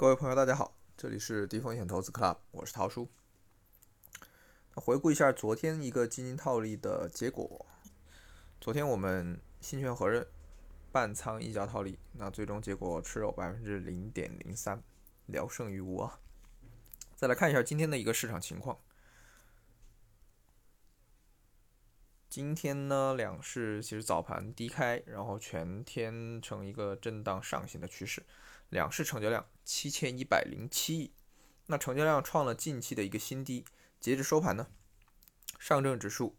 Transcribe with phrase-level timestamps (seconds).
[0.00, 3.10] 各位朋友，大家好，这里是低风险投资 Club，我是陶叔。
[4.74, 7.66] 回顾一下昨天一个基金套利的结果。
[8.62, 10.26] 昨天我们新权合刃
[10.90, 14.82] 半仓溢价套利，那最终结果持有百分之零点零三，
[15.26, 16.18] 聊胜于无啊。
[17.14, 18.78] 再来看一下今天的一个市场情况。
[22.30, 28.24] 今天呢，两市其实早盘低开，然后全天呈一个震荡上行的趋势。
[28.70, 31.12] 两市成交量七千一百零七亿，
[31.66, 33.64] 那成交量创了近期的一个新低。
[33.98, 34.68] 截至收盘呢，
[35.58, 36.38] 上证指数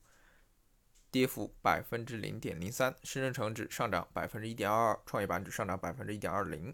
[1.12, 6.74] 跌幅百分之零点零三，深圳成指上涨百分之一点二二，创业板指上涨百分之一点二零。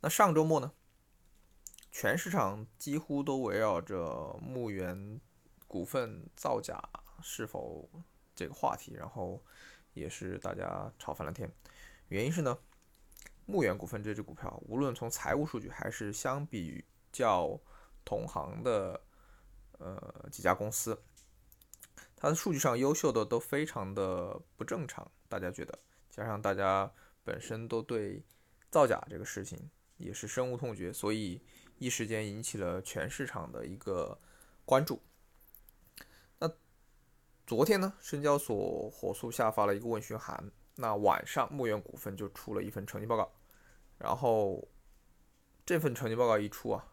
[0.00, 0.72] 那上周末呢，
[1.90, 5.20] 全市场几乎都围绕着牧原
[5.66, 6.78] 股份造假
[7.22, 7.90] 是否
[8.36, 9.42] 这个话题，然后
[9.94, 11.50] 也是大家吵翻了天。
[12.08, 12.58] 原因是呢？
[13.46, 17.60] 牧原股份这只股票，无论从财务数据还是相比较
[18.04, 19.00] 同行的
[19.78, 20.98] 呃几家公司，
[22.16, 25.10] 它的数据上优秀的都非常的不正常。
[25.28, 25.78] 大家觉得，
[26.10, 26.90] 加上大家
[27.22, 28.24] 本身都对
[28.70, 31.40] 造假这个事情也是深恶痛绝，所以
[31.78, 34.18] 一时间引起了全市场的一个
[34.64, 35.02] 关注。
[36.38, 36.50] 那
[37.46, 40.50] 昨天呢，深交所火速下发了一个问询函。
[40.76, 43.30] 那晚上牧原股份就出了一份成绩报告，
[43.98, 44.66] 然后
[45.64, 46.84] 这份成绩报告一出啊，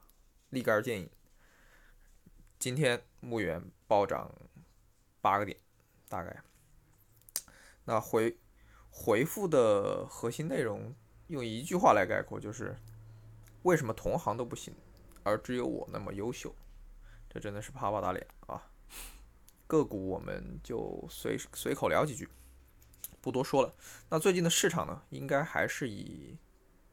[0.49, 1.09] 立竿见影。
[2.59, 4.31] 今天牧原暴涨
[5.19, 5.57] 八个点，
[6.07, 6.43] 大概。
[7.85, 8.38] 那回
[8.91, 10.93] 回复的核心内容
[11.27, 12.77] 用一句话来概括，就是
[13.63, 14.75] 为什么同行都不行，
[15.23, 16.53] 而只有我那么优秀？
[17.27, 18.61] 这真的是啪啪打脸啊！
[19.66, 22.29] 个股我们就随随口聊几句。
[23.22, 23.73] 不多说了。
[24.09, 26.38] 那最近的市场呢，应该还是以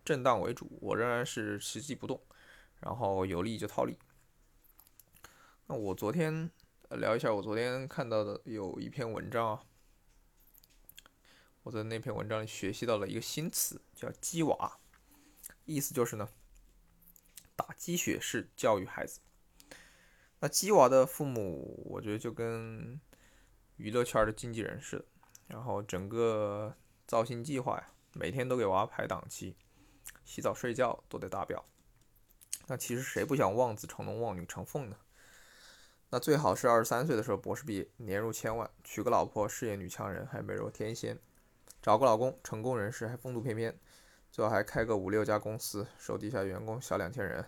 [0.04, 2.20] 震荡为主，我仍然是持续不动，
[2.80, 3.98] 然后有利就套利。
[5.66, 6.50] 那我昨天
[6.90, 9.62] 聊一下，我昨天看到的有一篇文章啊，
[11.62, 14.78] 我在那篇文章里学习到了一个新词，叫“鸡娃”，
[15.66, 16.28] 意思就是呢，
[17.54, 19.20] 打鸡血式教育孩子。
[20.40, 23.00] 那鸡娃的父母，我觉得就跟
[23.76, 25.04] 娱乐圈的经纪人似的。
[25.48, 26.72] 然后整个
[27.06, 29.56] 造星计划呀，每天都给娃排档期，
[30.24, 31.64] 洗澡睡觉都得达标。
[32.66, 34.96] 那其实谁不想望子成龙、望女成凤呢？
[36.10, 41.18] 那最好是二十三岁的时候博士毕业，年入千万，娶个老婆事业女强人，还美若天仙，
[41.80, 43.78] 找个老公成功人士，还风度翩翩，
[44.30, 47.46] 最好还开个五六家公司，手底下员工小两千人，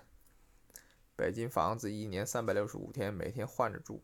[1.17, 4.03] 北京房子一年三百六十五天，每天换着住。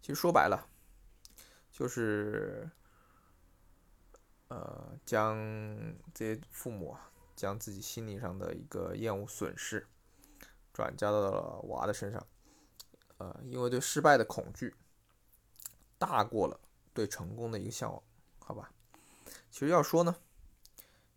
[0.00, 0.68] 其实说白了。
[1.78, 2.68] 就是，
[4.48, 5.38] 呃，将
[6.12, 9.86] 这些父母啊，将自己心理上的一个厌恶损失，
[10.72, 12.26] 转嫁到了娃的身上，
[13.18, 14.74] 呃，因为对失败的恐惧，
[15.98, 16.58] 大过了
[16.92, 18.02] 对成功的一个向往，
[18.40, 18.72] 好吧？
[19.48, 20.16] 其实要说呢，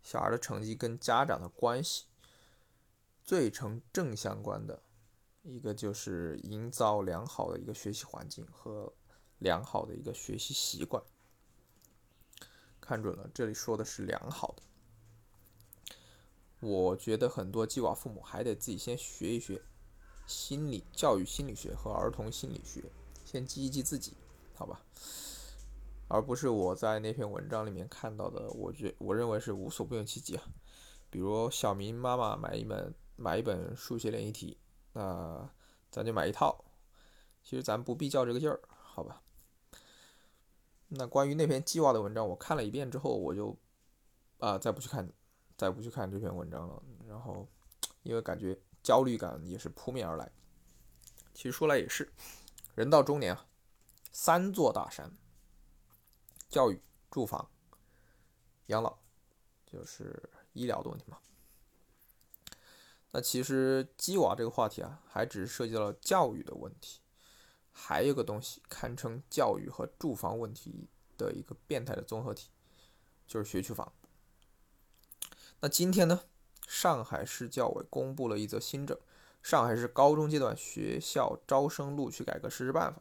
[0.00, 2.04] 小孩的成绩跟家长的关系，
[3.24, 4.80] 最成正相关的，
[5.42, 8.94] 一个就是营造良好的一个学习环境和。
[9.42, 11.02] 良好的一个学习习惯，
[12.80, 14.62] 看准了，这里说的是良好的。
[16.60, 19.60] 我觉得很多鸡娃父母还得自己先学一学
[20.26, 22.84] 心理教育心理学和儿童心理学，
[23.24, 24.16] 先激一激自己，
[24.54, 24.80] 好吧？
[26.08, 30.44] 而不是我在那篇文章里面看到的，我觉我认为是无所不用其极啊。
[31.10, 34.58] 比如小明妈妈买一本买一本数学练习题，
[34.92, 35.50] 那
[35.90, 36.64] 咱就买一套。
[37.42, 39.21] 其实咱不必较这个劲儿，好吧？
[40.94, 43.56] 那关于那篇鸡娃的文章，我看了一遍之后，我就
[44.38, 45.10] 啊再不去看，
[45.56, 46.82] 再不去看这篇文章了。
[47.08, 47.48] 然后，
[48.02, 50.30] 因为感觉焦虑感也是扑面而来。
[51.32, 52.12] 其实说来也是，
[52.74, 53.46] 人到中年啊，
[54.12, 55.10] 三座大山：
[56.50, 56.78] 教育、
[57.10, 57.50] 住房、
[58.66, 58.98] 养老，
[59.64, 61.18] 就是医疗的问题嘛。
[63.12, 67.01] 那其实鸡娃这个话题啊，还只是涉及到了教育的问题。
[67.72, 72.50] 还有个东西堪称教育和住房问题的一个变态的综合体，
[73.26, 73.92] 就是学区房。
[75.60, 76.20] 那今天呢，
[76.68, 78.96] 上海市教委公布了一则新政，
[79.42, 83.00] 《上海市高中阶段学校招生录取改革实施办法》。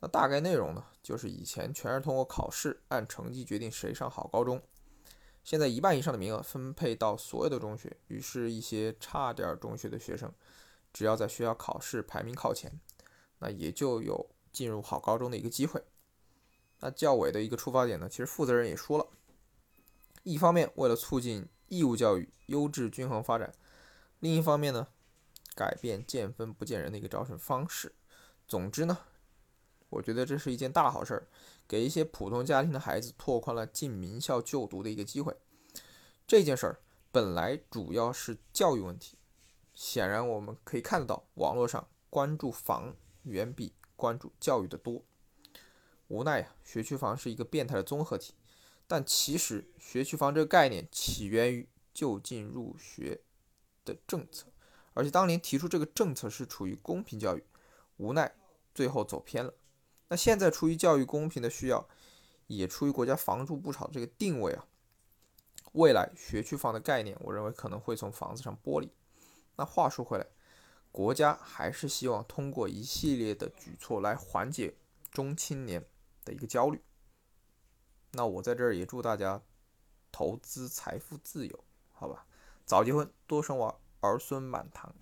[0.00, 4.62] 那大概内容呢，就是以前全是通过考试按成绩决定谁上好高中，
[5.42, 10.32] 现在一半以上的名额分配到所有的中学，于是，一些差点中学的学生，
[10.92, 12.78] 只要在学校考试排名靠前。
[13.38, 15.82] 那也就有进入好高中的一个机会。
[16.80, 19.06] 那教委的一个出发点呢，其实负责人也说了，
[20.22, 23.52] 一方面为了促进义务教育优质均衡发展。
[24.20, 24.88] 另一方面呢，
[25.54, 27.94] 改变见分不见人的一个招生方式。
[28.46, 28.98] 总之呢，
[29.88, 31.28] 我觉得这是一件大好事儿，
[31.66, 35.36] 给一些普通家庭的孩子拓宽了进名校就读的一个机会。
[36.26, 36.80] 这件事儿
[37.10, 39.18] 本来主要是教育问题，
[39.74, 42.94] 显然我们可以看得到，网络上关注房
[43.28, 45.04] 远比关注教育的多。
[46.08, 48.34] 无奈呀，学区房是一个变态的综合体。
[48.86, 53.20] 但其实学区房这个概念起源于就近入学
[53.84, 54.46] 的政策，
[54.94, 57.44] 而且当年提出这个政策是处于公平教育，
[57.98, 58.34] 无奈
[58.74, 59.52] 最后走偏了。
[60.08, 61.86] 那现在出于教育公平的需要，
[62.46, 64.66] 也出于国家房住不炒这个定位啊，
[65.72, 68.90] 未来学区房的概念，我认为可能会从房子上剥离。
[69.56, 70.26] 那话说回来，
[70.90, 74.76] 国家还是希望通过一系列的举措来缓解
[75.10, 75.84] 中青年
[76.24, 76.82] 的一个焦虑。
[78.12, 79.42] 那我在这儿也祝大家
[80.10, 82.26] 投资财富自由，好吧？
[82.64, 84.94] 早结婚，多生娃，儿孙满堂。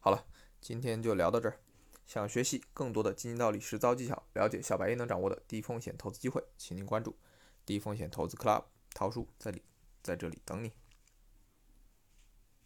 [0.00, 0.26] 好了，
[0.60, 1.58] 今天就聊到这儿。
[2.06, 7.14] 想学习更多的经济道理、实操技巧，了解小白也能掌握的低风险投资机会，请您关注
[7.66, 8.64] 低风险投资 Club，
[8.94, 9.62] 桃叔在里，
[10.02, 10.72] 在这里等你。